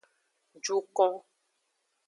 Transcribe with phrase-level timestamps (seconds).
[0.63, 1.13] Jukon.